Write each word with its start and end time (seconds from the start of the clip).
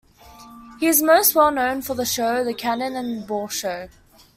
He 0.79 0.87
is 0.87 1.03
most 1.03 1.35
well 1.35 1.51
known 1.51 1.83
for 1.83 1.93
the 1.93 2.05
show 2.07 2.43
"The 2.43 2.55
Cannon 2.55 2.95
and 2.95 3.27
Ball 3.27 3.47
Show". 3.49 3.87